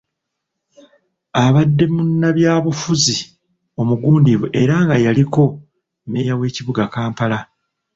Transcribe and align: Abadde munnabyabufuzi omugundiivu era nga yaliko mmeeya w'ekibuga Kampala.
Abadde 1.43 1.85
munnabyabufuzi 1.93 3.15
omugundiivu 3.81 4.47
era 4.61 4.75
nga 4.83 4.95
yaliko 5.05 5.41
mmeeya 5.51 6.33
w'ekibuga 6.39 6.83
Kampala. 6.93 7.39